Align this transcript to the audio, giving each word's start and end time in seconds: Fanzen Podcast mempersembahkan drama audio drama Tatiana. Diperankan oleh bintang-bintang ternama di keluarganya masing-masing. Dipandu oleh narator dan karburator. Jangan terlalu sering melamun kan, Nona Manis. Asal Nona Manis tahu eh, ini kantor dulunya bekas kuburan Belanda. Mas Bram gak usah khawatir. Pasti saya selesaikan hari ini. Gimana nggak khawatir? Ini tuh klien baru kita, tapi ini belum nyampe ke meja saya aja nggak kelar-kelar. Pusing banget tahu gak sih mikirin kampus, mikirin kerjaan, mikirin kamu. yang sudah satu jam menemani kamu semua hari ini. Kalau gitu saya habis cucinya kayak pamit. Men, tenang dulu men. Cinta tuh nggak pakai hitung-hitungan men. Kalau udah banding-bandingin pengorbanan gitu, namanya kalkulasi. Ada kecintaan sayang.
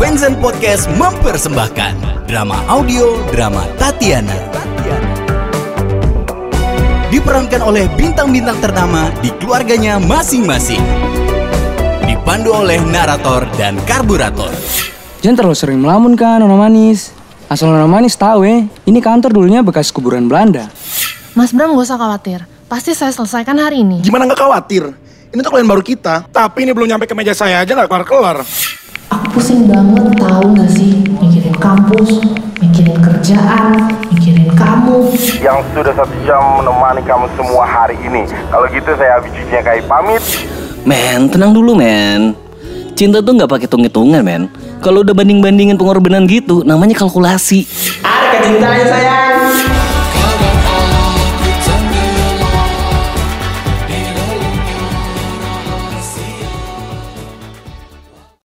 Fanzen 0.00 0.32
Podcast 0.40 0.88
mempersembahkan 0.96 2.24
drama 2.24 2.56
audio 2.72 3.20
drama 3.28 3.68
Tatiana. 3.76 4.32
Diperankan 7.12 7.60
oleh 7.60 7.84
bintang-bintang 8.00 8.56
ternama 8.64 9.12
di 9.20 9.28
keluarganya 9.36 10.00
masing-masing. 10.00 10.80
Dipandu 12.08 12.48
oleh 12.48 12.80
narator 12.80 13.44
dan 13.60 13.76
karburator. 13.84 14.48
Jangan 15.20 15.36
terlalu 15.36 15.56
sering 15.60 15.84
melamun 15.84 16.16
kan, 16.16 16.40
Nona 16.40 16.56
Manis. 16.56 17.12
Asal 17.52 17.68
Nona 17.68 17.84
Manis 17.84 18.16
tahu 18.16 18.48
eh, 18.48 18.64
ini 18.88 19.04
kantor 19.04 19.36
dulunya 19.36 19.60
bekas 19.60 19.92
kuburan 19.92 20.32
Belanda. 20.32 20.72
Mas 21.36 21.52
Bram 21.52 21.76
gak 21.76 21.84
usah 21.84 22.00
khawatir. 22.00 22.48
Pasti 22.72 22.96
saya 22.96 23.12
selesaikan 23.12 23.60
hari 23.60 23.84
ini. 23.84 24.00
Gimana 24.00 24.24
nggak 24.24 24.48
khawatir? 24.48 24.96
Ini 25.28 25.44
tuh 25.44 25.52
klien 25.52 25.68
baru 25.68 25.84
kita, 25.84 26.24
tapi 26.32 26.64
ini 26.64 26.72
belum 26.72 26.88
nyampe 26.88 27.04
ke 27.04 27.12
meja 27.12 27.36
saya 27.36 27.60
aja 27.60 27.76
nggak 27.76 27.84
kelar-kelar. 27.84 28.40
Pusing 29.30 29.70
banget 29.70 30.10
tahu 30.18 30.58
gak 30.58 30.70
sih 30.74 31.06
mikirin 31.22 31.54
kampus, 31.62 32.18
mikirin 32.58 32.98
kerjaan, 32.98 33.94
mikirin 34.10 34.50
kamu. 34.58 35.06
yang 35.38 35.62
sudah 35.70 35.94
satu 35.94 36.10
jam 36.26 36.42
menemani 36.58 36.98
kamu 37.06 37.30
semua 37.38 37.62
hari 37.62 37.94
ini. 38.02 38.26
Kalau 38.50 38.66
gitu 38.74 38.90
saya 38.98 39.22
habis 39.22 39.30
cucinya 39.30 39.62
kayak 39.62 39.86
pamit. 39.86 40.18
Men, 40.82 41.30
tenang 41.30 41.54
dulu 41.54 41.78
men. 41.78 42.34
Cinta 42.98 43.22
tuh 43.22 43.38
nggak 43.38 43.48
pakai 43.48 43.66
hitung-hitungan 43.70 44.20
men. 44.26 44.50
Kalau 44.82 45.06
udah 45.06 45.14
banding-bandingin 45.14 45.78
pengorbanan 45.78 46.26
gitu, 46.26 46.66
namanya 46.66 46.98
kalkulasi. 46.98 47.70
Ada 48.02 48.26
kecintaan 48.34 48.82
sayang. 48.82 49.39